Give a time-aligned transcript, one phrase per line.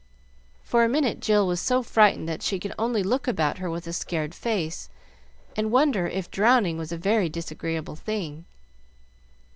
[0.63, 3.85] For a minute, Jill was so frightened that she could only look about her with
[3.85, 4.89] a scared face,
[5.55, 8.45] and wonder if drowning was a very disagreeable thing.